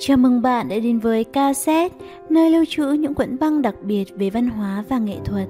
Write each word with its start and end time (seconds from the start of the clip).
Chào 0.00 0.16
mừng 0.16 0.42
bạn 0.42 0.68
đã 0.68 0.78
đến 0.78 0.98
với 0.98 1.24
cassette, 1.24 1.96
nơi 2.28 2.50
lưu 2.50 2.64
trữ 2.68 2.92
những 2.92 3.14
cuộn 3.14 3.38
băng 3.40 3.62
đặc 3.62 3.74
biệt 3.82 4.04
về 4.16 4.30
văn 4.30 4.48
hóa 4.48 4.84
và 4.88 4.98
nghệ 4.98 5.16
thuật. 5.24 5.48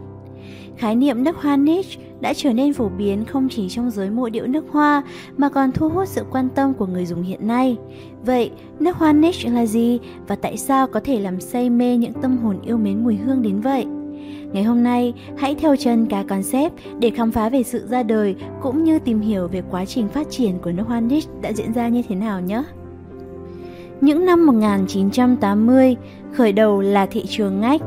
Khái 0.76 0.96
niệm 0.96 1.24
nước 1.24 1.36
hoa 1.36 1.56
niche 1.56 2.00
đã 2.20 2.34
trở 2.34 2.52
nên 2.52 2.72
phổ 2.72 2.88
biến 2.88 3.24
không 3.24 3.48
chỉ 3.48 3.68
trong 3.68 3.90
giới 3.90 4.10
mộ 4.10 4.28
điệu 4.28 4.46
nước 4.46 4.64
hoa 4.70 5.02
mà 5.36 5.48
còn 5.48 5.72
thu 5.72 5.88
hút 5.88 6.08
sự 6.08 6.24
quan 6.30 6.48
tâm 6.54 6.74
của 6.74 6.86
người 6.86 7.06
dùng 7.06 7.22
hiện 7.22 7.46
nay. 7.48 7.76
Vậy, 8.24 8.50
nước 8.80 8.96
hoa 8.96 9.12
niche 9.12 9.50
là 9.50 9.66
gì 9.66 9.98
và 10.28 10.36
tại 10.36 10.56
sao 10.56 10.86
có 10.86 11.00
thể 11.00 11.20
làm 11.20 11.40
say 11.40 11.70
mê 11.70 11.96
những 11.96 12.12
tâm 12.22 12.38
hồn 12.38 12.60
yêu 12.66 12.76
mến 12.76 13.04
mùi 13.04 13.16
hương 13.16 13.42
đến 13.42 13.60
vậy? 13.60 13.84
Ngày 14.52 14.62
hôm 14.62 14.82
nay, 14.82 15.14
hãy 15.36 15.54
theo 15.54 15.76
chân 15.76 16.06
cả 16.06 16.24
concept 16.28 16.72
để 16.98 17.10
khám 17.10 17.32
phá 17.32 17.48
về 17.48 17.62
sự 17.62 17.86
ra 17.86 18.02
đời 18.02 18.36
cũng 18.62 18.84
như 18.84 18.98
tìm 18.98 19.20
hiểu 19.20 19.48
về 19.48 19.62
quá 19.70 19.84
trình 19.84 20.08
phát 20.08 20.30
triển 20.30 20.58
của 20.58 20.72
nước 20.72 20.84
hoa 20.86 21.00
niche 21.00 21.30
đã 21.42 21.52
diễn 21.52 21.72
ra 21.72 21.88
như 21.88 22.02
thế 22.08 22.14
nào 22.14 22.40
nhé. 22.40 22.62
Những 24.00 24.26
năm 24.26 24.46
1980, 24.46 25.96
khởi 26.32 26.52
đầu 26.52 26.80
là 26.80 27.06
thị 27.06 27.24
trường 27.28 27.60
ngách. 27.60 27.80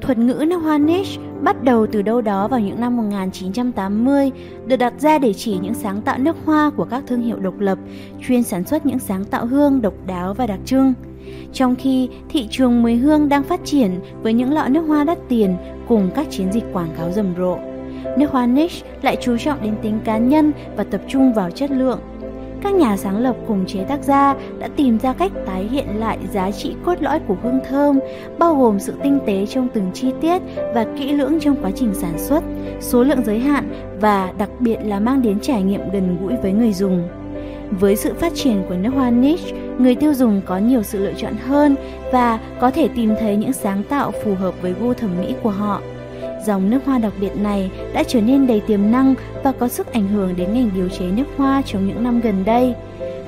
Thuật 0.00 0.18
ngữ 0.18 0.44
nước 0.48 0.56
hoa 0.56 0.78
niche 0.78 1.22
bắt 1.42 1.62
đầu 1.62 1.86
từ 1.86 2.02
đâu 2.02 2.20
đó 2.20 2.48
vào 2.48 2.60
những 2.60 2.80
năm 2.80 2.96
1980, 2.96 4.30
được 4.66 4.76
đặt 4.76 4.94
ra 4.98 5.18
để 5.18 5.32
chỉ 5.32 5.58
những 5.62 5.74
sáng 5.74 6.02
tạo 6.02 6.18
nước 6.18 6.36
hoa 6.44 6.70
của 6.70 6.84
các 6.84 7.04
thương 7.06 7.22
hiệu 7.22 7.36
độc 7.36 7.60
lập, 7.60 7.78
chuyên 8.26 8.42
sản 8.42 8.64
xuất 8.64 8.86
những 8.86 8.98
sáng 8.98 9.24
tạo 9.24 9.46
hương 9.46 9.82
độc 9.82 9.94
đáo 10.06 10.34
và 10.34 10.46
đặc 10.46 10.60
trưng. 10.64 10.94
Trong 11.52 11.74
khi 11.76 12.08
thị 12.28 12.48
trường 12.50 12.82
mùi 12.82 12.94
hương 12.94 13.28
đang 13.28 13.42
phát 13.42 13.60
triển 13.64 13.90
với 14.22 14.32
những 14.32 14.52
lọ 14.52 14.68
nước 14.68 14.82
hoa 14.82 15.04
đắt 15.04 15.18
tiền 15.28 15.56
cùng 15.88 16.10
các 16.14 16.26
chiến 16.30 16.52
dịch 16.52 16.64
quảng 16.72 16.94
cáo 16.98 17.12
rầm 17.12 17.34
rộ, 17.38 17.58
nước 18.18 18.30
hoa 18.30 18.46
niche 18.46 18.86
lại 19.02 19.16
chú 19.20 19.36
trọng 19.38 19.62
đến 19.62 19.76
tính 19.82 20.00
cá 20.04 20.18
nhân 20.18 20.52
và 20.76 20.84
tập 20.84 21.00
trung 21.08 21.32
vào 21.32 21.50
chất 21.50 21.70
lượng 21.70 21.98
các 22.64 22.74
nhà 22.74 22.96
sáng 22.96 23.18
lập 23.18 23.36
cùng 23.48 23.66
chế 23.66 23.84
tác 23.84 24.02
gia 24.02 24.34
đã 24.58 24.68
tìm 24.76 24.98
ra 24.98 25.12
cách 25.12 25.32
tái 25.46 25.68
hiện 25.70 25.86
lại 25.98 26.18
giá 26.32 26.50
trị 26.50 26.74
cốt 26.84 26.94
lõi 27.00 27.20
của 27.28 27.36
hương 27.42 27.60
thơm, 27.68 27.98
bao 28.38 28.54
gồm 28.54 28.78
sự 28.78 28.94
tinh 29.02 29.18
tế 29.26 29.46
trong 29.46 29.68
từng 29.74 29.90
chi 29.94 30.12
tiết 30.20 30.42
và 30.74 30.86
kỹ 30.98 31.12
lưỡng 31.12 31.40
trong 31.40 31.56
quá 31.62 31.70
trình 31.74 31.94
sản 31.94 32.18
xuất, 32.18 32.44
số 32.80 33.02
lượng 33.02 33.24
giới 33.24 33.38
hạn 33.38 33.68
và 34.00 34.32
đặc 34.38 34.50
biệt 34.60 34.76
là 34.84 35.00
mang 35.00 35.22
đến 35.22 35.40
trải 35.40 35.62
nghiệm 35.62 35.90
gần 35.92 36.16
gũi 36.22 36.36
với 36.42 36.52
người 36.52 36.72
dùng. 36.72 37.08
Với 37.70 37.96
sự 37.96 38.14
phát 38.14 38.34
triển 38.34 38.62
của 38.68 38.74
nước 38.74 38.90
hoa 38.94 39.10
niche, 39.10 39.56
người 39.78 39.94
tiêu 39.94 40.14
dùng 40.14 40.40
có 40.46 40.58
nhiều 40.58 40.82
sự 40.82 40.98
lựa 40.98 41.12
chọn 41.12 41.32
hơn 41.46 41.76
và 42.12 42.38
có 42.60 42.70
thể 42.70 42.88
tìm 42.88 43.14
thấy 43.20 43.36
những 43.36 43.52
sáng 43.52 43.82
tạo 43.88 44.12
phù 44.24 44.34
hợp 44.34 44.54
với 44.62 44.74
gu 44.80 44.94
thẩm 44.94 45.10
mỹ 45.20 45.34
của 45.42 45.50
họ. 45.50 45.80
Dòng 46.46 46.70
nước 46.70 46.78
hoa 46.84 46.98
đặc 46.98 47.12
biệt 47.20 47.36
này 47.36 47.70
đã 47.92 48.02
trở 48.02 48.20
nên 48.20 48.46
đầy 48.46 48.60
tiềm 48.60 48.90
năng 48.90 49.14
và 49.42 49.52
có 49.52 49.68
sức 49.68 49.92
ảnh 49.92 50.08
hưởng 50.08 50.36
đến 50.36 50.54
ngành 50.54 50.70
điều 50.74 50.88
chế 50.88 51.04
nước 51.04 51.24
hoa 51.36 51.62
trong 51.66 51.86
những 51.86 52.04
năm 52.04 52.20
gần 52.20 52.44
đây. 52.44 52.74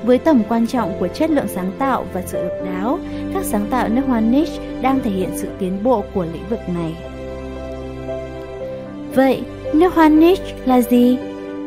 Với 0.03 0.17
tầm 0.17 0.41
quan 0.49 0.67
trọng 0.67 0.99
của 0.99 1.07
chất 1.07 1.29
lượng 1.29 1.47
sáng 1.47 1.71
tạo 1.79 2.05
và 2.13 2.21
sự 2.21 2.43
độc 2.43 2.57
đáo, 2.65 2.99
các 3.33 3.43
sáng 3.45 3.65
tạo 3.69 3.89
nước 3.89 4.01
hoa 4.07 4.19
niche 4.19 4.81
đang 4.81 4.99
thể 5.03 5.11
hiện 5.11 5.29
sự 5.35 5.47
tiến 5.59 5.83
bộ 5.83 6.03
của 6.13 6.25
lĩnh 6.33 6.49
vực 6.49 6.59
này. 6.75 6.95
Vậy, 9.15 9.41
nước 9.73 9.93
hoa 9.93 10.09
niche 10.09 10.55
là 10.65 10.81
gì? 10.81 11.17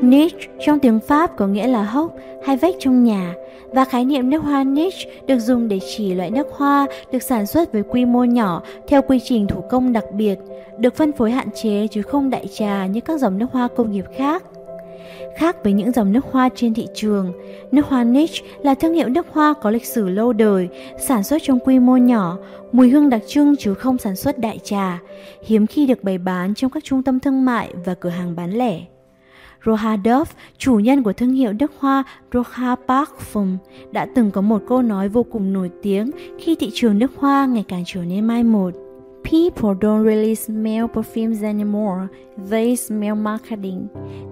Niche 0.03 0.49
trong 0.61 0.79
tiếng 0.79 1.01
Pháp 1.01 1.37
có 1.37 1.47
nghĩa 1.47 1.67
là 1.67 1.83
hốc 1.83 2.15
hay 2.45 2.57
vách 2.57 2.75
trong 2.79 3.05
nhà 3.05 3.35
và 3.73 3.85
khái 3.85 4.05
niệm 4.05 4.31
nước 4.31 4.43
hoa 4.43 4.65
niche 4.65 5.11
được 5.27 5.39
dùng 5.39 5.69
để 5.69 5.81
chỉ 5.97 6.15
loại 6.15 6.31
nước 6.31 6.47
hoa 6.51 6.87
được 7.13 7.23
sản 7.23 7.47
xuất 7.47 7.73
với 7.73 7.83
quy 7.83 8.05
mô 8.05 8.25
nhỏ 8.25 8.63
theo 8.89 9.03
quy 9.03 9.21
trình 9.25 9.47
thủ 9.47 9.61
công 9.71 9.93
đặc 9.93 10.05
biệt, 10.13 10.39
được 10.79 10.97
phân 10.97 11.13
phối 11.13 11.31
hạn 11.31 11.49
chế 11.63 11.87
chứ 11.87 12.03
không 12.03 12.31
đại 12.31 12.47
trà 12.47 12.87
như 12.87 13.01
các 13.01 13.21
dòng 13.21 13.39
nước 13.39 13.47
hoa 13.53 13.69
công 13.77 13.93
nghiệp 13.93 14.05
khác. 14.17 14.45
Khác 15.37 15.65
với 15.65 15.73
những 15.73 15.93
dòng 15.93 16.13
nước 16.13 16.25
hoa 16.31 16.49
trên 16.55 16.75
thị 16.75 16.87
trường, 16.95 17.33
nước 17.73 17.87
hoa 17.87 18.05
niche 18.05 18.47
là 18.63 18.75
thương 18.75 18.95
hiệu 18.95 19.09
nước 19.09 19.27
hoa 19.33 19.55
có 19.63 19.71
lịch 19.71 19.87
sử 19.87 20.09
lâu 20.09 20.33
đời, 20.33 20.69
sản 20.99 21.23
xuất 21.23 21.43
trong 21.45 21.59
quy 21.59 21.79
mô 21.79 21.97
nhỏ, 21.97 22.39
mùi 22.73 22.89
hương 22.89 23.11
đặc 23.11 23.23
trưng 23.27 23.57
chứ 23.57 23.75
không 23.75 23.99
sản 23.99 24.17
xuất 24.17 24.39
đại 24.39 24.59
trà, 24.65 24.99
hiếm 25.43 25.67
khi 25.67 25.87
được 25.87 26.05
bày 26.05 26.19
bán 26.19 26.55
trong 26.55 26.71
các 26.71 26.85
trung 26.85 27.03
tâm 27.03 27.21
thương 27.21 27.45
mại 27.45 27.75
và 27.85 27.95
cửa 27.95 28.09
hàng 28.09 28.37
bán 28.37 28.51
lẻ. 28.51 28.81
Roha 29.67 29.97
Dove, 30.05 30.33
chủ 30.59 30.79
nhân 30.79 31.03
của 31.03 31.13
thương 31.13 31.33
hiệu 31.33 31.53
nước 31.53 31.73
hoa 31.79 32.05
Roha 32.33 32.77
Parfum, 32.87 33.57
đã 33.93 34.07
từng 34.15 34.31
có 34.31 34.41
một 34.41 34.63
câu 34.69 34.83
nói 34.83 35.09
vô 35.09 35.23
cùng 35.23 35.53
nổi 35.53 35.71
tiếng 35.83 36.11
khi 36.39 36.57
thị 36.61 36.71
trường 36.75 36.99
nước 36.99 37.11
hoa 37.17 37.47
ngày 37.47 37.65
càng 37.69 37.83
trở 37.87 38.05
nên 38.05 38.27
mai 38.27 38.45
một. 38.45 38.71
People 39.25 39.75
don't 39.81 40.05
really 40.05 40.35
smell 40.35 40.85
perfumes 40.85 41.45
anymore, 41.45 42.07
they 42.51 42.77
smell 42.77 43.15
marketing. 43.15 43.87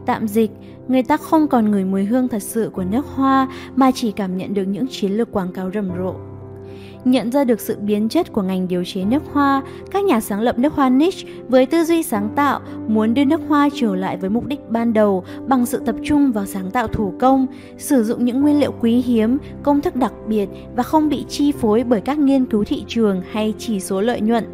Tạm 0.06 0.28
dịch, 0.28 0.50
người 0.88 1.02
ta 1.02 1.16
không 1.16 1.48
còn 1.48 1.70
ngửi 1.70 1.84
mùi 1.84 2.04
hương 2.04 2.28
thật 2.28 2.42
sự 2.42 2.70
của 2.72 2.84
nước 2.84 3.06
hoa 3.06 3.48
mà 3.76 3.90
chỉ 3.94 4.12
cảm 4.12 4.36
nhận 4.36 4.54
được 4.54 4.64
những 4.64 4.86
chiến 4.90 5.12
lược 5.12 5.32
quảng 5.32 5.52
cáo 5.52 5.70
rầm 5.74 5.90
rộ. 5.98 6.14
Nhận 7.04 7.32
ra 7.32 7.44
được 7.44 7.60
sự 7.60 7.76
biến 7.80 8.08
chất 8.08 8.32
của 8.32 8.42
ngành 8.42 8.68
điều 8.68 8.84
chế 8.84 9.04
nước 9.04 9.22
hoa, 9.32 9.62
các 9.90 10.04
nhà 10.04 10.20
sáng 10.20 10.40
lập 10.40 10.58
nước 10.58 10.72
hoa 10.72 10.90
niche 10.90 11.28
với 11.48 11.66
tư 11.66 11.84
duy 11.84 12.02
sáng 12.02 12.28
tạo 12.36 12.60
muốn 12.88 13.14
đưa 13.14 13.24
nước 13.24 13.40
hoa 13.48 13.68
trở 13.74 13.94
lại 13.94 14.16
với 14.16 14.30
mục 14.30 14.46
đích 14.46 14.70
ban 14.70 14.92
đầu 14.92 15.24
bằng 15.46 15.66
sự 15.66 15.82
tập 15.86 15.96
trung 16.04 16.32
vào 16.32 16.46
sáng 16.46 16.70
tạo 16.70 16.86
thủ 16.86 17.12
công, 17.20 17.46
sử 17.78 18.04
dụng 18.04 18.24
những 18.24 18.40
nguyên 18.42 18.60
liệu 18.60 18.72
quý 18.80 18.96
hiếm, 18.96 19.38
công 19.62 19.80
thức 19.80 19.96
đặc 19.96 20.12
biệt 20.26 20.48
và 20.76 20.82
không 20.82 21.08
bị 21.08 21.24
chi 21.28 21.52
phối 21.52 21.84
bởi 21.84 22.00
các 22.00 22.18
nghiên 22.18 22.46
cứu 22.46 22.64
thị 22.64 22.84
trường 22.88 23.22
hay 23.32 23.54
chỉ 23.58 23.80
số 23.80 24.00
lợi 24.00 24.20
nhuận. 24.20 24.44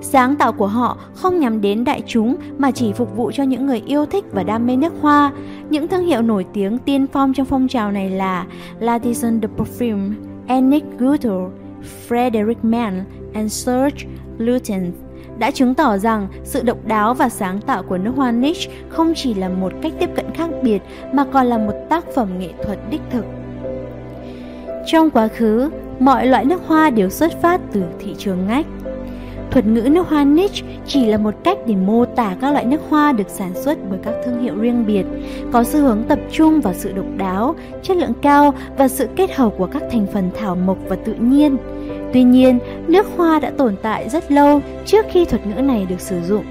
Sáng 0.00 0.36
tạo 0.36 0.52
của 0.52 0.66
họ 0.66 0.98
không 1.14 1.40
nhắm 1.40 1.60
đến 1.60 1.84
đại 1.84 2.02
chúng 2.06 2.36
mà 2.58 2.70
chỉ 2.70 2.92
phục 2.92 3.16
vụ 3.16 3.30
cho 3.34 3.42
những 3.42 3.66
người 3.66 3.82
yêu 3.86 4.06
thích 4.06 4.24
và 4.32 4.42
đam 4.42 4.66
mê 4.66 4.76
nước 4.76 4.92
hoa. 5.00 5.32
Những 5.70 5.88
thương 5.88 6.06
hiệu 6.06 6.22
nổi 6.22 6.46
tiếng 6.52 6.78
tiên 6.78 7.06
phong 7.12 7.34
trong 7.34 7.46
phong 7.46 7.68
trào 7.68 7.92
này 7.92 8.10
là 8.10 8.46
Latison 8.78 9.40
The 9.40 9.48
Perfume, 9.56 10.12
Enic 10.46 10.84
Gutter, 10.98 11.42
Frederick 12.08 12.62
Mann 12.62 13.04
and 13.34 13.52
Serge 13.52 14.06
Lutens 14.38 14.94
đã 15.38 15.50
chứng 15.50 15.74
tỏ 15.74 15.98
rằng 15.98 16.28
sự 16.44 16.62
độc 16.62 16.86
đáo 16.86 17.14
và 17.14 17.28
sáng 17.28 17.60
tạo 17.60 17.82
của 17.82 17.98
nước 17.98 18.12
hoa 18.16 18.32
niche 18.32 18.72
không 18.88 19.12
chỉ 19.16 19.34
là 19.34 19.48
một 19.48 19.72
cách 19.82 19.92
tiếp 19.98 20.10
cận 20.16 20.26
khác 20.34 20.50
biệt 20.62 20.82
mà 21.12 21.24
còn 21.32 21.46
là 21.46 21.58
một 21.58 21.74
tác 21.90 22.04
phẩm 22.14 22.38
nghệ 22.38 22.50
thuật 22.64 22.78
đích 22.90 23.00
thực. 23.10 23.24
Trong 24.86 25.10
quá 25.10 25.28
khứ, 25.28 25.70
mọi 25.98 26.26
loại 26.26 26.44
nước 26.44 26.62
hoa 26.66 26.90
đều 26.90 27.10
xuất 27.10 27.32
phát 27.42 27.60
từ 27.72 27.82
thị 28.00 28.14
trường 28.18 28.46
ngách. 28.46 28.66
Thuật 29.54 29.66
ngữ 29.66 29.88
nước 29.90 30.08
hoa 30.08 30.24
niche 30.24 30.66
chỉ 30.86 31.06
là 31.06 31.18
một 31.18 31.34
cách 31.44 31.58
để 31.66 31.74
mô 31.76 32.04
tả 32.04 32.36
các 32.40 32.52
loại 32.52 32.64
nước 32.64 32.80
hoa 32.88 33.12
được 33.12 33.28
sản 33.28 33.52
xuất 33.54 33.78
bởi 33.90 33.98
các 34.02 34.14
thương 34.24 34.42
hiệu 34.42 34.54
riêng 34.54 34.86
biệt, 34.86 35.04
có 35.52 35.64
xu 35.64 35.80
hướng 35.80 36.02
tập 36.08 36.18
trung 36.32 36.60
vào 36.60 36.74
sự 36.74 36.92
độc 36.92 37.06
đáo, 37.16 37.54
chất 37.82 37.96
lượng 37.96 38.12
cao 38.22 38.54
và 38.78 38.88
sự 38.88 39.08
kết 39.16 39.34
hợp 39.34 39.50
của 39.58 39.66
các 39.66 39.82
thành 39.92 40.06
phần 40.12 40.30
thảo 40.38 40.56
mộc 40.56 40.78
và 40.88 40.96
tự 40.96 41.14
nhiên. 41.14 41.56
Tuy 42.12 42.22
nhiên, 42.22 42.58
nước 42.86 43.06
hoa 43.16 43.40
đã 43.40 43.50
tồn 43.50 43.76
tại 43.82 44.08
rất 44.08 44.32
lâu 44.32 44.60
trước 44.86 45.06
khi 45.10 45.24
thuật 45.24 45.46
ngữ 45.46 45.62
này 45.62 45.86
được 45.88 46.00
sử 46.00 46.20
dụng. 46.20 46.44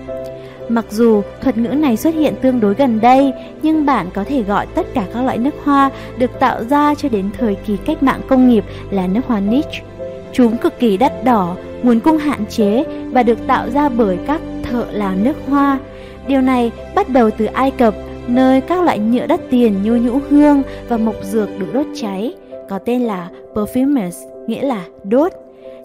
Mặc 0.70 0.86
dù 0.90 1.22
thuật 1.42 1.58
ngữ 1.58 1.70
này 1.70 1.98
xuất 1.98 2.16
hiện 2.16 2.34
tương 2.42 2.60
đối 2.60 2.74
gần 2.74 3.02
đây, 3.02 3.34
nhưng 3.62 3.86
bạn 3.86 4.08
có 4.14 4.24
thể 4.24 4.44
gọi 4.44 4.68
tất 4.68 4.88
cả 4.94 5.06
các 5.14 5.22
loại 5.22 5.38
nước 5.38 5.56
hoa 5.64 5.90
được 6.18 6.40
tạo 6.40 6.64
ra 6.64 6.96
cho 6.96 7.10
đến 7.10 7.30
thời 7.38 7.56
kỳ 7.56 7.78
cách 7.78 8.04
mạng 8.04 8.22
công 8.28 8.50
nghiệp 8.50 8.64
là 8.92 9.08
nước 9.08 9.22
hoa 9.28 9.40
niche. 9.40 9.93
Chúng 10.34 10.58
cực 10.58 10.80
kỳ 10.80 10.98
đắt 10.98 11.24
đỏ, 11.24 11.56
nguồn 11.84 12.00
cung 12.00 12.18
hạn 12.18 12.46
chế 12.50 12.84
và 13.12 13.24
được 13.24 13.48
tạo 13.48 13.70
ra 13.70 13.90
bởi 13.90 14.18
các 14.28 14.42
thợ 14.64 14.86
làm 14.92 15.24
nước 15.24 15.36
hoa. 15.50 15.80
Điều 16.28 16.42
này 16.42 16.72
bắt 16.96 17.10
đầu 17.10 17.30
từ 17.38 17.46
Ai 17.46 17.72
Cập, 17.72 17.94
nơi 18.28 18.62
các 18.62 18.84
loại 18.84 19.00
nhựa 19.00 19.28
đắt 19.28 19.40
tiền 19.50 19.84
như 19.84 19.96
nhũ 19.96 20.20
hương 20.30 20.62
và 20.90 20.98
mộc 20.98 21.16
dược 21.24 21.50
được 21.60 21.74
đốt 21.74 21.86
cháy, 21.96 22.34
có 22.70 22.80
tên 22.80 23.02
là 23.02 23.30
perfumes, 23.54 24.48
nghĩa 24.48 24.62
là 24.62 24.86
đốt 25.04 25.32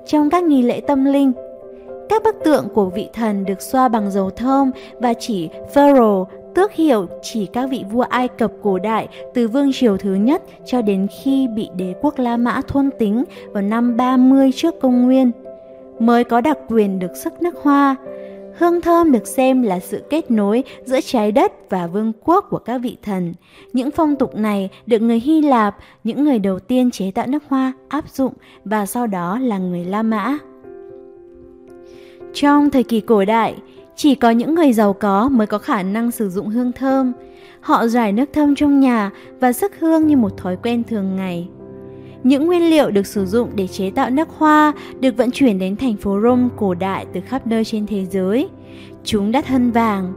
trong 0.06 0.30
các 0.30 0.44
nghi 0.44 0.62
lễ 0.62 0.80
tâm 0.80 1.04
linh. 1.04 1.32
Các 2.08 2.22
bức 2.22 2.36
tượng 2.44 2.68
của 2.74 2.90
vị 2.90 3.08
thần 3.12 3.44
được 3.44 3.60
xoa 3.62 3.88
bằng 3.88 4.10
dầu 4.10 4.30
thơm 4.30 4.70
và 5.00 5.14
chỉ 5.14 5.48
pharaoh 5.74 6.28
tước 6.58 6.72
hiệu 6.72 7.06
chỉ 7.22 7.46
các 7.46 7.66
vị 7.70 7.84
vua 7.90 8.02
Ai 8.02 8.28
Cập 8.28 8.52
cổ 8.62 8.78
đại 8.78 9.08
từ 9.34 9.48
vương 9.48 9.72
triều 9.72 9.96
thứ 9.96 10.14
nhất 10.14 10.42
cho 10.66 10.82
đến 10.82 11.06
khi 11.22 11.48
bị 11.48 11.68
đế 11.76 11.94
quốc 12.00 12.18
La 12.18 12.36
Mã 12.36 12.60
thôn 12.68 12.90
tính 12.98 13.24
vào 13.52 13.62
năm 13.62 13.96
30 13.96 14.50
trước 14.52 14.74
công 14.80 15.02
nguyên 15.02 15.30
mới 15.98 16.24
có 16.24 16.40
đặc 16.40 16.58
quyền 16.68 16.98
được 16.98 17.16
sức 17.16 17.42
nước 17.42 17.54
hoa. 17.62 17.96
Hương 18.58 18.80
thơm 18.80 19.12
được 19.12 19.26
xem 19.26 19.62
là 19.62 19.80
sự 19.80 20.02
kết 20.10 20.30
nối 20.30 20.64
giữa 20.84 21.00
trái 21.00 21.32
đất 21.32 21.52
và 21.70 21.86
vương 21.86 22.12
quốc 22.24 22.46
của 22.50 22.58
các 22.58 22.78
vị 22.78 22.96
thần. 23.02 23.34
Những 23.72 23.90
phong 23.90 24.16
tục 24.16 24.36
này 24.36 24.68
được 24.86 25.02
người 25.02 25.20
Hy 25.20 25.42
Lạp, 25.42 25.76
những 26.04 26.24
người 26.24 26.38
đầu 26.38 26.58
tiên 26.58 26.90
chế 26.90 27.10
tạo 27.10 27.26
nước 27.26 27.42
hoa, 27.48 27.72
áp 27.88 28.08
dụng 28.08 28.32
và 28.64 28.86
sau 28.86 29.06
đó 29.06 29.38
là 29.38 29.58
người 29.58 29.84
La 29.84 30.02
Mã. 30.02 30.38
Trong 32.34 32.70
thời 32.70 32.82
kỳ 32.82 33.00
cổ 33.00 33.24
đại, 33.24 33.54
chỉ 33.98 34.14
có 34.14 34.30
những 34.30 34.54
người 34.54 34.72
giàu 34.72 34.92
có 34.92 35.28
mới 35.28 35.46
có 35.46 35.58
khả 35.58 35.82
năng 35.82 36.10
sử 36.10 36.30
dụng 36.30 36.48
hương 36.48 36.72
thơm. 36.72 37.12
Họ 37.60 37.86
rải 37.86 38.12
nước 38.12 38.24
thơm 38.32 38.54
trong 38.54 38.80
nhà 38.80 39.10
và 39.40 39.52
sức 39.52 39.80
hương 39.80 40.06
như 40.06 40.16
một 40.16 40.36
thói 40.36 40.56
quen 40.56 40.82
thường 40.84 41.16
ngày. 41.16 41.48
Những 42.22 42.46
nguyên 42.46 42.70
liệu 42.70 42.90
được 42.90 43.06
sử 43.06 43.26
dụng 43.26 43.50
để 43.54 43.66
chế 43.66 43.90
tạo 43.90 44.10
nước 44.10 44.28
hoa 44.38 44.72
được 45.00 45.16
vận 45.16 45.30
chuyển 45.30 45.58
đến 45.58 45.76
thành 45.76 45.96
phố 45.96 46.20
Rome 46.22 46.48
cổ 46.56 46.74
đại 46.74 47.06
từ 47.12 47.20
khắp 47.20 47.46
nơi 47.46 47.64
trên 47.64 47.86
thế 47.86 48.06
giới. 48.10 48.48
Chúng 49.04 49.32
đắt 49.32 49.46
hơn 49.46 49.70
vàng. 49.70 50.12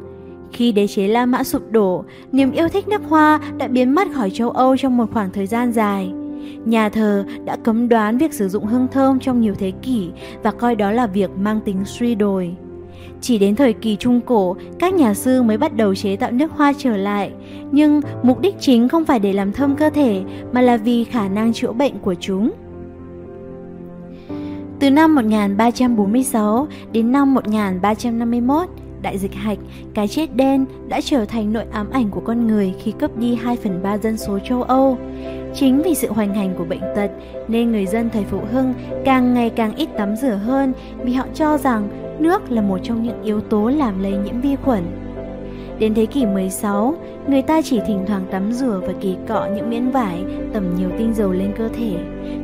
Khi 0.52 0.72
đế 0.72 0.88
chế 0.88 1.08
La 1.08 1.26
Mã 1.26 1.44
sụp 1.44 1.72
đổ, 1.72 2.04
niềm 2.32 2.52
yêu 2.52 2.68
thích 2.68 2.88
nước 2.88 3.02
hoa 3.08 3.40
đã 3.58 3.68
biến 3.68 3.96
mất 3.96 4.08
khỏi 4.14 4.30
châu 4.30 4.50
Âu 4.50 4.78
trong 4.78 4.98
một 4.98 5.06
khoảng 5.14 5.32
thời 5.32 5.48
gian 5.48 5.72
dài. 5.72 6.14
Nhà 6.66 6.90
thờ 6.90 7.26
đã 7.46 7.58
cấm 7.64 7.90
đoán 7.90 8.18
việc 8.18 8.34
sử 8.34 8.50
dụng 8.50 8.66
hương 8.66 8.88
thơm 8.92 9.20
trong 9.20 9.42
nhiều 9.42 9.54
thế 9.60 9.72
kỷ 9.72 10.10
và 10.44 10.52
coi 10.52 10.76
đó 10.76 10.92
là 10.92 11.08
việc 11.08 11.30
mang 11.38 11.60
tính 11.66 11.78
suy 11.86 12.16
đồi. 12.16 12.56
Chỉ 13.22 13.38
đến 13.38 13.56
thời 13.56 13.74
kỳ 13.74 13.96
Trung 13.96 14.22
Cổ, 14.22 14.56
các 14.80 14.94
nhà 14.94 15.14
sư 15.14 15.42
mới 15.44 15.58
bắt 15.58 15.76
đầu 15.76 15.96
chế 15.96 16.16
tạo 16.16 16.32
nước 16.32 16.52
hoa 16.52 16.74
trở 16.78 16.98
lại. 16.98 17.32
Nhưng 17.72 18.02
mục 18.24 18.40
đích 18.40 18.56
chính 18.60 18.90
không 18.90 19.06
phải 19.06 19.20
để 19.20 19.34
làm 19.34 19.52
thơm 19.52 19.76
cơ 19.76 19.90
thể, 19.90 20.22
mà 20.52 20.62
là 20.62 20.78
vì 20.78 21.04
khả 21.04 21.30
năng 21.30 21.54
chữa 21.54 21.72
bệnh 21.72 22.00
của 22.00 22.16
chúng. 22.20 22.52
Từ 24.80 24.92
năm 24.92 25.16
1346 25.16 26.68
đến 26.92 27.12
năm 27.12 27.34
1351, 27.34 28.70
đại 29.02 29.18
dịch 29.18 29.34
hạch, 29.34 29.58
cái 29.94 30.08
chết 30.08 30.36
đen 30.36 30.66
đã 30.88 31.02
trở 31.02 31.26
thành 31.26 31.54
nội 31.54 31.66
ám 31.72 31.90
ảnh 31.90 32.10
của 32.10 32.22
con 32.22 32.48
người 32.48 32.74
khi 32.84 32.92
cướp 33.00 33.18
đi 33.18 33.36
2 33.36 33.56
phần 33.56 33.84
3 33.84 33.98
dân 33.98 34.18
số 34.18 34.40
châu 34.40 34.64
Âu. 34.64 34.98
Chính 35.54 35.82
vì 35.82 35.96
sự 35.96 36.12
hoành 36.12 36.36
hành 36.36 36.54
của 36.58 36.66
bệnh 36.66 36.82
tật 36.96 37.12
nên 37.48 37.72
người 37.72 37.86
dân 37.86 38.10
thời 38.10 38.24
Phụ 38.24 38.40
Hưng 38.52 38.74
càng 39.06 39.34
ngày 39.34 39.50
càng 39.50 39.76
ít 39.76 39.90
tắm 39.98 40.16
rửa 40.16 40.40
hơn 40.46 40.74
vì 41.04 41.14
họ 41.14 41.26
cho 41.34 41.58
rằng 41.58 41.90
nước 42.22 42.52
là 42.52 42.62
một 42.62 42.80
trong 42.84 43.04
những 43.04 43.24
yếu 43.24 43.42
tố 43.42 43.70
làm 43.70 44.04
lây 44.04 44.12
nhiễm 44.12 44.42
vi 44.42 44.56
khuẩn. 44.56 44.84
Đến 45.80 45.94
thế 45.94 46.06
kỷ 46.06 46.26
16, 46.26 46.96
người 47.28 47.42
ta 47.42 47.62
chỉ 47.62 47.80
thỉnh 47.88 48.06
thoảng 48.08 48.26
tắm 48.32 48.52
rửa 48.52 48.82
và 48.88 48.94
kỳ 49.02 49.16
cọ 49.28 49.48
những 49.56 49.70
miếng 49.70 49.92
vải 49.92 50.24
tẩm 50.54 50.64
nhiều 50.78 50.90
tinh 50.98 51.14
dầu 51.14 51.32
lên 51.32 51.54
cơ 51.58 51.68
thể. 51.68 51.98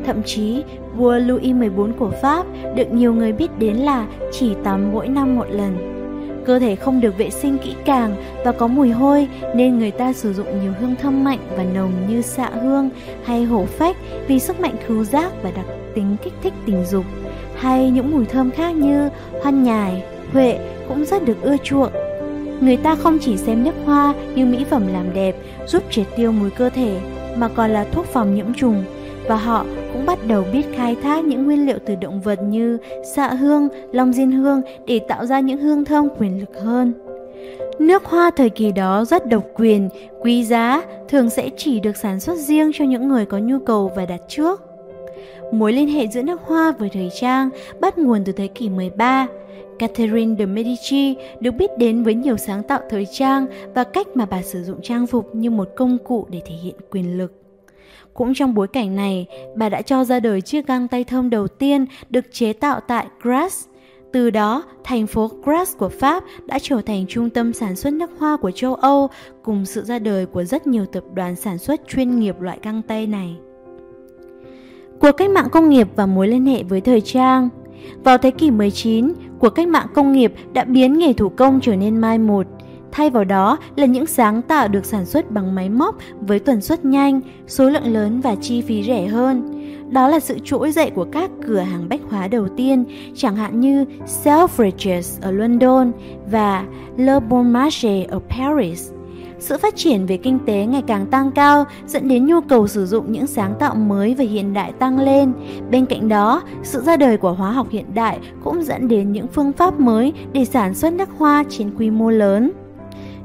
Thậm 0.06 0.24
chí, 0.24 0.64
vua 0.96 1.18
Louis 1.18 1.56
XIV 1.56 1.82
của 2.00 2.12
Pháp 2.22 2.46
được 2.76 2.92
nhiều 2.92 3.14
người 3.14 3.34
biết 3.34 3.60
đến 3.60 3.76
là 3.76 4.08
chỉ 4.32 4.56
tắm 4.64 4.92
mỗi 4.92 5.08
năm 5.08 5.36
một 5.36 5.46
lần. 5.50 5.94
Cơ 6.46 6.60
thể 6.60 6.76
không 6.76 7.02
được 7.02 7.18
vệ 7.18 7.30
sinh 7.30 7.58
kỹ 7.58 7.76
càng 7.86 8.16
và 8.46 8.52
có 8.52 8.68
mùi 8.68 8.90
hôi 8.90 9.28
nên 9.56 9.80
người 9.80 9.92
ta 9.92 10.14
sử 10.14 10.34
dụng 10.34 10.62
nhiều 10.62 10.72
hương 10.80 10.96
thơm 10.96 11.24
mạnh 11.24 11.40
và 11.58 11.64
nồng 11.64 11.92
như 12.10 12.22
xạ 12.22 12.50
hương 12.50 12.90
hay 13.26 13.44
hổ 13.44 13.66
phách 13.66 13.98
vì 14.28 14.40
sức 14.40 14.60
mạnh 14.60 14.76
khứu 14.88 15.04
giác 15.04 15.32
và 15.44 15.52
đặc 15.52 15.66
tính 15.96 16.16
kích 16.24 16.34
thích 16.44 16.54
tình 16.66 16.86
dục. 16.86 17.06
Hay 17.58 17.92
những 17.92 18.12
mùi 18.12 18.26
thơm 18.26 18.52
khác 18.52 18.76
như 18.76 19.10
hoan 19.44 19.64
nhài, 19.64 20.04
huệ 20.34 20.60
cũng 20.88 21.06
rất 21.06 21.26
được 21.26 21.42
ưa 21.42 21.58
chuộng. 21.64 21.92
Người 22.62 22.78
ta 22.78 22.96
không 22.96 23.18
chỉ 23.22 23.38
xem 23.38 23.64
nước 23.64 23.76
hoa 23.86 24.14
như 24.36 24.46
mỹ 24.46 24.66
phẩm 24.70 24.88
làm 24.94 25.14
đẹp, 25.14 25.36
giúp 25.68 25.84
triệt 25.90 26.06
tiêu 26.16 26.32
mùi 26.32 26.50
cơ 26.50 26.70
thể, 26.70 27.00
mà 27.38 27.48
còn 27.48 27.72
là 27.72 27.86
thuốc 27.92 28.06
phòng 28.06 28.36
nhiễm 28.36 28.54
trùng, 28.54 28.84
và 29.28 29.36
họ 29.36 29.66
cũng 29.94 30.06
bắt 30.06 30.20
đầu 30.28 30.44
biết 30.54 30.64
khai 30.76 30.96
thác 31.04 31.26
những 31.26 31.46
nguyên 31.46 31.66
liệu 31.66 31.78
từ 31.86 31.96
động 31.96 32.22
vật 32.22 32.40
như 32.44 32.78
xạ 33.16 33.34
hương, 33.34 33.68
long 33.92 34.14
diên 34.14 34.32
hương 34.32 34.62
để 34.86 35.00
tạo 35.08 35.26
ra 35.26 35.40
những 35.40 35.60
hương 35.60 35.86
thơm 35.86 36.08
quyền 36.20 36.40
lực 36.40 36.62
hơn. 36.64 36.94
Nước 37.80 38.06
hoa 38.06 38.32
thời 38.36 38.50
kỳ 38.50 38.72
đó 38.72 39.06
rất 39.06 39.26
độc 39.26 39.44
quyền, 39.56 39.90
quý 40.22 40.44
giá, 40.44 40.84
thường 41.10 41.30
sẽ 41.30 41.50
chỉ 41.58 41.80
được 41.80 41.98
sản 41.98 42.20
xuất 42.20 42.38
riêng 42.38 42.72
cho 42.74 42.86
những 42.86 43.08
người 43.08 43.26
có 43.26 43.38
nhu 43.38 43.60
cầu 43.60 43.92
và 43.96 44.06
đặt 44.06 44.22
trước. 44.28 44.67
Mối 45.52 45.74
liên 45.74 45.88
hệ 45.88 46.08
giữa 46.08 46.22
nước 46.22 46.42
hoa 46.42 46.72
với 46.80 46.90
thời 46.90 47.10
trang 47.20 47.50
bắt 47.80 47.98
nguồn 47.98 48.24
từ 48.26 48.32
thế 48.32 48.48
kỷ 48.48 48.70
13. 48.70 49.28
Catherine 49.80 50.36
de 50.40 50.46
Medici 50.46 51.16
được 51.40 51.52
biết 51.52 51.78
đến 51.78 52.04
với 52.04 52.14
nhiều 52.14 52.38
sáng 52.38 52.64
tạo 52.64 52.80
thời 52.90 53.08
trang 53.12 53.46
và 53.76 53.84
cách 53.84 54.08
mà 54.14 54.26
bà 54.26 54.42
sử 54.42 54.64
dụng 54.64 54.80
trang 54.84 55.08
phục 55.08 55.36
như 55.36 55.50
một 55.50 55.70
công 55.76 55.98
cụ 56.06 56.28
để 56.30 56.42
thể 56.46 56.56
hiện 56.56 56.76
quyền 56.92 57.18
lực. 57.18 57.34
Cũng 58.14 58.34
trong 58.34 58.54
bối 58.54 58.68
cảnh 58.68 58.96
này, 58.96 59.26
bà 59.56 59.70
đã 59.70 59.82
cho 59.82 60.04
ra 60.04 60.20
đời 60.20 60.42
chiếc 60.42 60.68
găng 60.68 60.88
tay 60.88 61.04
thơm 61.04 61.30
đầu 61.30 61.48
tiên 61.48 61.86
được 62.10 62.26
chế 62.32 62.54
tạo 62.54 62.80
tại 62.88 63.08
Grasse. 63.22 63.72
Từ 64.14 64.30
đó, 64.30 64.64
thành 64.84 65.08
phố 65.08 65.30
Grasse 65.44 65.78
của 65.78 65.90
Pháp 65.90 66.24
đã 66.46 66.60
trở 66.62 66.82
thành 66.86 67.06
trung 67.10 67.30
tâm 67.30 67.54
sản 67.54 67.76
xuất 67.76 67.94
nước 67.94 68.12
hoa 68.20 68.38
của 68.38 68.52
châu 68.52 68.76
Âu 68.76 69.10
cùng 69.44 69.66
sự 69.66 69.84
ra 69.84 70.00
đời 70.00 70.26
của 70.26 70.44
rất 70.44 70.68
nhiều 70.68 70.86
tập 70.86 71.04
đoàn 71.14 71.36
sản 71.36 71.58
xuất 71.58 71.82
chuyên 71.88 72.20
nghiệp 72.20 72.42
loại 72.42 72.60
găng 72.64 72.82
tay 72.82 73.08
này. 73.08 73.36
Cuộc 75.00 75.12
cách 75.12 75.30
mạng 75.30 75.48
công 75.52 75.70
nghiệp 75.70 75.88
và 75.96 76.06
mối 76.06 76.28
liên 76.28 76.46
hệ 76.46 76.64
với 76.64 76.82
thời 76.82 77.02
trang 77.02 77.50
Vào 78.04 78.18
thế 78.18 78.32
kỷ 78.32 78.52
19, 78.52 79.14
cuộc 79.40 79.50
cách 79.50 79.68
mạng 79.68 79.88
công 79.94 80.12
nghiệp 80.12 80.34
đã 80.54 80.64
biến 80.64 80.94
nghề 80.94 81.14
thủ 81.14 81.30
công 81.30 81.60
trở 81.62 81.76
nên 81.76 81.98
mai 81.98 82.18
một. 82.20 82.48
Thay 82.92 83.10
vào 83.10 83.24
đó 83.24 83.58
là 83.76 83.86
những 83.86 84.06
sáng 84.06 84.42
tạo 84.42 84.68
được 84.68 84.86
sản 84.86 85.06
xuất 85.06 85.32
bằng 85.32 85.56
máy 85.56 85.70
móc 85.70 85.96
với 86.22 86.40
tuần 86.40 86.62
suất 86.62 86.86
nhanh, 86.86 87.22
số 87.48 87.70
lượng 87.70 87.94
lớn 87.94 88.22
và 88.22 88.36
chi 88.36 88.62
phí 88.62 88.84
rẻ 88.84 89.08
hơn. 89.08 89.54
Đó 89.92 90.08
là 90.08 90.20
sự 90.20 90.38
trỗi 90.44 90.72
dậy 90.72 90.92
của 90.96 91.06
các 91.12 91.32
cửa 91.48 91.60
hàng 91.60 91.90
bách 91.90 92.02
hóa 92.10 92.28
đầu 92.28 92.48
tiên, 92.58 92.84
chẳng 93.16 93.36
hạn 93.36 93.60
như 93.60 93.86
Selfridges 94.06 95.22
ở 95.22 95.32
London 95.32 95.92
và 96.32 96.66
Le 96.98 97.20
Bon 97.20 97.54
Marché 97.54 98.04
ở 98.04 98.20
Paris. 98.30 98.97
Sự 99.40 99.58
phát 99.58 99.76
triển 99.76 100.06
về 100.06 100.18
kinh 100.18 100.40
tế 100.46 100.66
ngày 100.66 100.84
càng 100.88 101.06
tăng 101.06 101.32
cao 101.32 101.66
dẫn 101.88 102.08
đến 102.08 102.26
nhu 102.26 102.42
cầu 102.42 102.68
sử 102.68 102.86
dụng 102.86 103.12
những 103.12 103.28
sáng 103.28 103.54
tạo 103.60 103.76
mới 103.76 104.16
và 104.16 104.24
hiện 104.24 104.54
đại 104.54 104.72
tăng 104.72 105.00
lên. 105.00 105.34
Bên 105.72 105.86
cạnh 105.86 106.10
đó, 106.10 106.42
sự 106.64 106.82
ra 106.82 106.98
đời 106.98 107.18
của 107.18 107.34
hóa 107.34 107.52
học 107.52 107.68
hiện 107.70 107.86
đại 107.94 108.20
cũng 108.44 108.64
dẫn 108.64 108.88
đến 108.88 109.12
những 109.12 109.28
phương 109.28 109.52
pháp 109.52 109.80
mới 109.80 110.14
để 110.34 110.46
sản 110.46 110.74
xuất 110.74 110.94
nước 110.94 111.10
hoa 111.18 111.44
trên 111.50 111.72
quy 111.78 111.90
mô 111.90 112.10
lớn. 112.10 112.52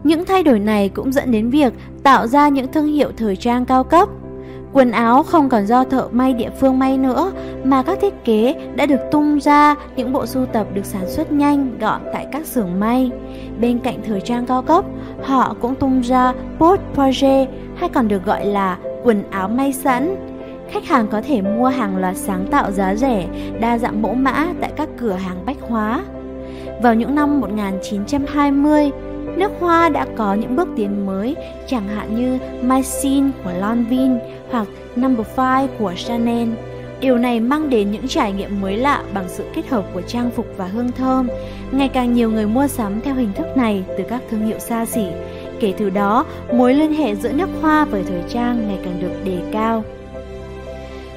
Những 0.05 0.25
thay 0.25 0.43
đổi 0.43 0.59
này 0.59 0.89
cũng 0.89 1.13
dẫn 1.13 1.33
đến 1.33 1.51
việc 1.51 1.73
tạo 2.03 2.27
ra 2.27 2.49
những 2.49 2.73
thương 2.73 2.87
hiệu 2.87 3.11
thời 3.17 3.37
trang 3.37 3.65
cao 3.65 3.85
cấp. 3.85 4.09
Quần 4.73 4.91
áo 4.91 5.23
không 5.23 5.49
còn 5.49 5.67
do 5.67 5.85
thợ 5.85 6.09
may 6.13 6.33
địa 6.33 6.51
phương 6.61 6.79
may 6.79 6.99
nữa 6.99 7.33
mà 7.65 7.83
các 7.83 7.99
thiết 8.01 8.25
kế 8.25 8.55
đã 8.75 8.87
được 8.87 9.01
tung 9.11 9.41
ra 9.41 9.75
những 9.97 10.13
bộ 10.13 10.27
sưu 10.27 10.47
tập 10.47 10.67
được 10.75 10.85
sản 10.85 11.09
xuất 11.09 11.33
nhanh 11.33 11.79
gọn 11.79 12.01
tại 12.13 12.27
các 12.33 12.47
xưởng 12.47 12.81
may. 12.81 13.11
Bên 13.61 13.79
cạnh 13.79 13.99
thời 14.07 14.21
trang 14.21 14.47
cao 14.47 14.63
cấp, 14.63 14.85
họ 15.23 15.57
cũng 15.61 15.75
tung 15.75 16.01
ra 16.01 16.33
porte 16.59 16.85
projet 16.95 17.47
hay 17.77 17.89
còn 17.89 18.09
được 18.09 18.25
gọi 18.25 18.47
là 18.47 18.79
quần 19.05 19.23
áo 19.31 19.49
may 19.49 19.73
sẵn. 19.73 20.17
Khách 20.71 20.85
hàng 20.85 21.07
có 21.09 21.23
thể 21.23 21.43
mua 21.43 21.67
hàng 21.67 21.97
loạt 21.97 22.17
sáng 22.17 22.47
tạo 22.51 22.71
giá 22.71 22.95
rẻ, 22.95 23.29
đa 23.61 23.79
dạng 23.79 24.03
mẫu 24.03 24.15
mã 24.15 24.47
tại 24.61 24.73
các 24.77 24.89
cửa 24.99 25.13
hàng 25.13 25.47
bách 25.47 25.61
hóa. 25.61 26.05
Vào 26.83 26.95
những 26.95 27.15
năm 27.15 27.41
1920, 27.41 28.91
Nước 29.37 29.53
hoa 29.61 29.89
đã 29.89 30.07
có 30.17 30.35
những 30.35 30.57
bước 30.57 30.69
tiến 30.77 31.07
mới, 31.07 31.37
chẳng 31.67 31.89
hạn 31.89 32.17
như 32.17 32.39
My 32.63 32.83
của 33.45 33.51
Lanvin 33.59 34.19
hoặc 34.53 34.69
Number 34.97 35.27
5 35.37 35.69
của 35.79 35.95
Chanel. 35.97 36.49
Điều 37.01 37.19
này 37.19 37.41
mang 37.41 37.71
đến 37.71 37.91
những 37.91 38.09
trải 38.09 38.33
nghiệm 38.33 38.61
mới 38.61 38.77
lạ 38.77 39.03
bằng 39.15 39.25
sự 39.29 39.45
kết 39.55 39.69
hợp 39.69 39.85
của 39.95 40.03
trang 40.03 40.31
phục 40.31 40.47
và 40.57 40.67
hương 40.67 40.93
thơm. 40.93 41.29
Ngày 41.73 41.89
càng 41.89 42.15
nhiều 42.15 42.31
người 42.31 42.47
mua 42.47 42.69
sắm 42.69 43.01
theo 43.01 43.15
hình 43.15 43.33
thức 43.35 43.47
này 43.57 43.85
từ 43.99 44.05
các 44.09 44.23
thương 44.31 44.47
hiệu 44.47 44.59
xa 44.59 44.87
xỉ. 44.87 45.07
Kể 45.61 45.75
từ 45.79 45.91
đó, 45.91 46.27
mối 46.53 46.75
liên 46.75 46.93
hệ 46.93 47.15
giữa 47.15 47.33
nước 47.33 47.49
hoa 47.61 47.85
với 47.85 48.03
thời 48.03 48.23
trang 48.29 48.69
ngày 48.69 48.79
càng 48.85 49.01
được 49.01 49.25
đề 49.25 49.39
cao. 49.53 49.85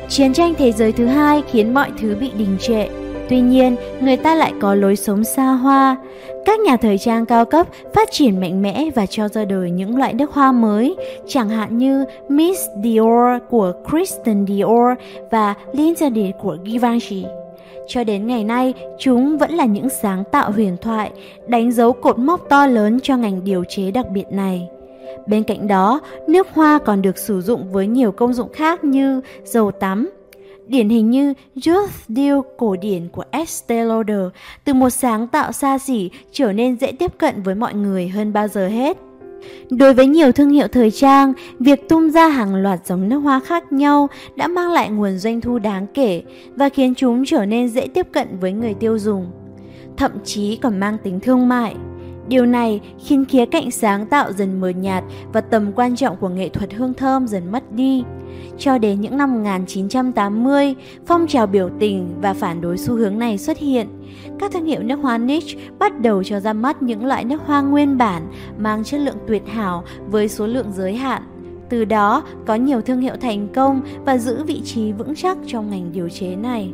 Chiến 0.09 0.33
tranh 0.33 0.53
thế 0.57 0.71
giới 0.71 0.91
thứ 0.91 1.05
hai 1.05 1.43
khiến 1.51 1.73
mọi 1.73 1.91
thứ 2.01 2.15
bị 2.19 2.31
đình 2.37 2.57
trệ. 2.59 2.87
Tuy 3.29 3.41
nhiên, 3.41 3.75
người 4.01 4.17
ta 4.17 4.35
lại 4.35 4.53
có 4.61 4.75
lối 4.75 4.95
sống 4.95 5.23
xa 5.23 5.51
hoa. 5.51 5.97
Các 6.45 6.59
nhà 6.59 6.77
thời 6.77 6.97
trang 6.97 7.25
cao 7.25 7.45
cấp 7.45 7.67
phát 7.93 8.11
triển 8.11 8.39
mạnh 8.39 8.61
mẽ 8.61 8.89
và 8.95 9.05
cho 9.05 9.27
ra 9.27 9.45
đời 9.45 9.71
những 9.71 9.97
loại 9.97 10.13
nước 10.13 10.31
hoa 10.31 10.51
mới, 10.51 10.95
chẳng 11.27 11.49
hạn 11.49 11.77
như 11.77 12.05
Miss 12.29 12.61
Dior 12.83 13.41
của 13.49 13.73
Christian 13.89 14.45
Dior 14.47 14.97
và 15.31 15.53
Linda 15.73 16.07
của 16.41 16.57
Givenchy. 16.65 17.25
Cho 17.87 18.03
đến 18.03 18.27
ngày 18.27 18.43
nay, 18.43 18.73
chúng 18.99 19.37
vẫn 19.37 19.51
là 19.51 19.65
những 19.65 19.89
sáng 19.89 20.23
tạo 20.31 20.51
huyền 20.51 20.77
thoại, 20.81 21.11
đánh 21.47 21.71
dấu 21.71 21.93
cột 21.93 22.17
mốc 22.17 22.49
to 22.49 22.67
lớn 22.67 22.99
cho 23.03 23.17
ngành 23.17 23.43
điều 23.43 23.63
chế 23.69 23.91
đặc 23.91 24.05
biệt 24.09 24.25
này. 24.29 24.69
Bên 25.27 25.43
cạnh 25.43 25.67
đó, 25.67 25.99
nước 26.27 26.47
hoa 26.53 26.79
còn 26.85 27.01
được 27.01 27.17
sử 27.17 27.41
dụng 27.41 27.71
với 27.71 27.87
nhiều 27.87 28.11
công 28.11 28.33
dụng 28.33 28.53
khác 28.53 28.83
như 28.83 29.21
dầu 29.43 29.71
tắm, 29.71 30.09
Điển 30.67 30.89
hình 30.89 31.09
như 31.11 31.33
Youth 31.67 31.91
Deal 32.07 32.39
cổ 32.57 32.75
điển 32.75 33.07
của 33.09 33.23
Estée 33.31 33.85
Lauder 33.85 34.21
từ 34.63 34.73
một 34.73 34.89
sáng 34.89 35.27
tạo 35.27 35.51
xa 35.51 35.77
xỉ 35.77 36.09
trở 36.31 36.53
nên 36.53 36.77
dễ 36.77 36.91
tiếp 36.91 37.11
cận 37.17 37.41
với 37.41 37.55
mọi 37.55 37.73
người 37.73 38.07
hơn 38.07 38.33
bao 38.33 38.47
giờ 38.47 38.67
hết. 38.67 38.97
Đối 39.69 39.93
với 39.93 40.07
nhiều 40.07 40.31
thương 40.31 40.49
hiệu 40.49 40.67
thời 40.67 40.91
trang, 40.91 41.33
việc 41.59 41.89
tung 41.89 42.09
ra 42.09 42.27
hàng 42.27 42.55
loạt 42.55 42.85
dòng 42.85 43.09
nước 43.09 43.17
hoa 43.17 43.39
khác 43.39 43.71
nhau 43.71 44.07
đã 44.35 44.47
mang 44.47 44.71
lại 44.71 44.89
nguồn 44.89 45.17
doanh 45.17 45.41
thu 45.41 45.59
đáng 45.59 45.87
kể 45.93 46.23
và 46.55 46.69
khiến 46.69 46.95
chúng 46.95 47.25
trở 47.25 47.45
nên 47.45 47.69
dễ 47.69 47.87
tiếp 47.87 48.07
cận 48.11 48.39
với 48.39 48.51
người 48.51 48.73
tiêu 48.73 48.99
dùng. 48.99 49.31
Thậm 49.97 50.11
chí 50.23 50.55
còn 50.55 50.79
mang 50.79 50.97
tính 51.03 51.19
thương 51.19 51.47
mại. 51.47 51.75
Điều 52.27 52.45
này 52.45 52.81
khiến 53.05 53.25
khía 53.25 53.45
cạnh 53.45 53.71
sáng 53.71 54.05
tạo 54.05 54.33
dần 54.33 54.61
mờ 54.61 54.69
nhạt 54.69 55.03
và 55.33 55.41
tầm 55.41 55.71
quan 55.75 55.95
trọng 55.95 56.17
của 56.17 56.29
nghệ 56.29 56.49
thuật 56.49 56.73
hương 56.73 56.93
thơm 56.93 57.27
dần 57.27 57.51
mất 57.51 57.71
đi. 57.71 58.03
Cho 58.57 58.77
đến 58.77 59.01
những 59.01 59.17
năm 59.17 59.33
1980, 59.33 60.75
phong 61.05 61.27
trào 61.27 61.47
biểu 61.47 61.69
tình 61.79 62.15
và 62.21 62.33
phản 62.33 62.61
đối 62.61 62.77
xu 62.77 62.95
hướng 62.95 63.19
này 63.19 63.37
xuất 63.37 63.57
hiện. 63.57 63.87
Các 64.39 64.51
thương 64.51 64.65
hiệu 64.65 64.83
nước 64.83 64.95
hoa 64.95 65.17
niche 65.17 65.59
bắt 65.79 65.99
đầu 66.01 66.23
cho 66.23 66.39
ra 66.39 66.53
mắt 66.53 66.81
những 66.81 67.05
loại 67.05 67.23
nước 67.23 67.41
hoa 67.45 67.61
nguyên 67.61 67.97
bản 67.97 68.27
mang 68.57 68.83
chất 68.83 68.99
lượng 68.99 69.17
tuyệt 69.27 69.43
hảo 69.47 69.83
với 70.07 70.27
số 70.27 70.47
lượng 70.47 70.71
giới 70.75 70.95
hạn. 70.95 71.21
Từ 71.69 71.85
đó, 71.85 72.23
có 72.45 72.55
nhiều 72.55 72.81
thương 72.81 73.01
hiệu 73.01 73.15
thành 73.21 73.47
công 73.55 73.81
và 74.05 74.17
giữ 74.17 74.43
vị 74.43 74.61
trí 74.65 74.91
vững 74.91 75.15
chắc 75.15 75.37
trong 75.47 75.69
ngành 75.69 75.91
điều 75.91 76.09
chế 76.09 76.35
này. 76.35 76.73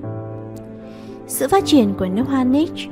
Sự 1.28 1.48
phát 1.48 1.66
triển 1.66 1.94
của 1.98 2.06
nước 2.06 2.24
hoa 2.28 2.44
niche 2.44 2.86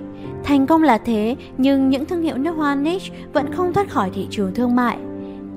Thành 0.43 0.67
công 0.67 0.83
là 0.83 0.97
thế, 0.97 1.35
nhưng 1.57 1.89
những 1.89 2.05
thương 2.05 2.21
hiệu 2.21 2.37
nước 2.37 2.51
hoa 2.51 2.75
niche 2.75 3.15
vẫn 3.33 3.53
không 3.53 3.73
thoát 3.73 3.89
khỏi 3.89 4.09
thị 4.13 4.27
trường 4.29 4.53
thương 4.53 4.75
mại 4.75 4.97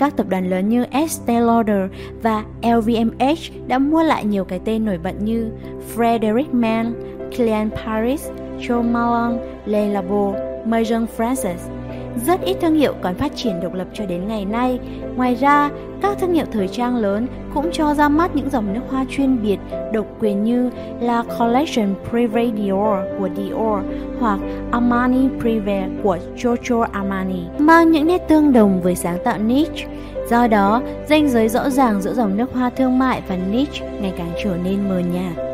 các 0.02 0.16
tập 0.16 0.26
đoàn 0.28 0.50
lớn 0.50 0.68
như 0.68 0.85
Estée 0.90 1.40
Lauder 1.40 1.90
và 2.23 2.44
LVMH 2.62 3.68
đã 3.68 3.78
mua 3.78 4.02
lại 4.02 4.25
nhiều 4.25 4.44
cái 4.44 4.61
tên 4.64 4.85
nổi 4.85 4.99
bật 4.99 5.23
như 5.23 5.50
Frederic 5.97 6.44
Mann, 6.52 6.94
Clean 7.37 7.71
Paris, 7.71 8.28
Jo 8.61 8.82
Malone, 8.92 9.38
Le 9.66 9.87
Labo, 9.87 10.35
Maison 10.66 11.06
Francis. 11.16 11.81
Rất 12.16 12.40
ít 12.40 12.57
thương 12.61 12.75
hiệu 12.75 12.95
còn 13.00 13.14
phát 13.14 13.37
triển 13.37 13.61
độc 13.61 13.75
lập 13.75 13.87
cho 13.95 14.07
đến 14.07 14.28
ngày 14.28 14.45
nay. 14.45 14.78
Ngoài 15.16 15.35
ra, 15.35 15.71
các 16.02 16.19
thương 16.21 16.33
hiệu 16.33 16.47
thời 16.52 16.69
trang 16.69 16.97
lớn 16.97 17.26
cũng 17.54 17.71
cho 17.73 17.95
ra 17.95 18.09
mắt 18.09 18.37
những 18.37 18.50
dòng 18.50 18.73
nước 18.73 18.81
hoa 18.90 19.04
chuyên 19.11 19.42
biệt, 19.42 19.59
độc 19.92 20.07
quyền 20.21 20.45
như 20.45 20.71
là 21.00 21.23
Collection 21.38 21.95
Privé 22.11 22.47
Dior 22.57 22.99
của 23.19 23.28
Dior 23.37 23.85
hoặc 24.21 24.40
Armani 24.71 25.28
Privé 25.40 25.88
của 26.02 26.19
Giorgio 26.37 26.87
Armani, 26.92 27.42
mang 27.59 27.90
những 27.90 28.07
nét 28.07 28.28
tương 28.28 28.52
đồng 28.52 28.83
với 28.83 28.95
sáng 28.95 29.19
tạo 29.25 29.38
niche. 29.38 29.87
Do 30.31 30.47
đó, 30.47 30.83
ranh 31.09 31.28
giới 31.28 31.49
rõ 31.49 31.71
ràng 31.71 32.02
giữa 32.02 32.14
dòng 32.14 32.37
nước 32.37 32.52
hoa 32.52 32.71
thương 32.71 32.99
mại 32.99 33.23
và 33.28 33.37
niche 33.50 33.90
ngày 34.00 34.12
càng 34.19 34.31
trở 34.45 34.57
nên 34.64 34.88
mờ 34.88 34.99
nhạt. 34.99 35.45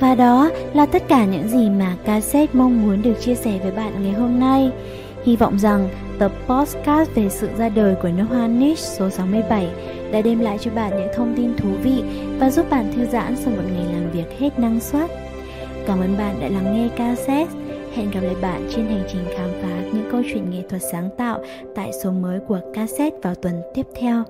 Và 0.00 0.14
đó 0.14 0.50
là 0.74 0.86
tất 0.86 1.08
cả 1.08 1.24
những 1.24 1.48
gì 1.48 1.70
mà 1.70 1.96
cassette 2.04 2.52
mong 2.52 2.82
muốn 2.82 3.02
được 3.02 3.14
chia 3.20 3.34
sẻ 3.34 3.58
với 3.62 3.72
bạn 3.72 3.92
ngày 4.02 4.12
hôm 4.12 4.40
nay. 4.40 4.70
Hy 5.24 5.36
vọng 5.36 5.58
rằng 5.58 5.88
tập 6.18 6.32
podcast 6.46 7.10
về 7.14 7.28
sự 7.28 7.48
ra 7.58 7.68
đời 7.68 7.94
của 8.02 8.08
nước 8.08 8.24
hoa 8.28 8.46
niche 8.46 8.82
số 8.82 9.10
67 9.10 9.68
đã 10.12 10.20
đem 10.20 10.40
lại 10.40 10.58
cho 10.60 10.70
bạn 10.70 10.90
những 10.96 11.08
thông 11.14 11.34
tin 11.36 11.56
thú 11.56 11.68
vị 11.82 12.02
và 12.38 12.50
giúp 12.50 12.66
bạn 12.70 12.92
thư 12.92 13.04
giãn 13.04 13.36
sau 13.36 13.54
một 13.56 13.62
ngày 13.74 13.86
làm 13.92 14.10
việc 14.10 14.38
hết 14.38 14.58
năng 14.58 14.80
suất. 14.80 15.10
Cảm 15.86 16.00
ơn 16.00 16.16
bạn 16.18 16.40
đã 16.40 16.48
lắng 16.48 16.76
nghe 16.76 16.88
cassette. 16.96 17.52
Hẹn 17.94 18.10
gặp 18.10 18.20
lại 18.20 18.34
bạn 18.42 18.68
trên 18.70 18.86
hành 18.86 19.04
trình 19.12 19.24
khám 19.36 19.48
phá 19.62 19.80
những 19.92 20.08
câu 20.10 20.22
chuyện 20.32 20.50
nghệ 20.50 20.62
thuật 20.68 20.82
sáng 20.92 21.08
tạo 21.18 21.44
tại 21.74 21.90
số 22.02 22.10
mới 22.10 22.40
của 22.48 22.60
cassette 22.74 23.18
vào 23.22 23.34
tuần 23.34 23.62
tiếp 23.74 23.86
theo. 23.94 24.24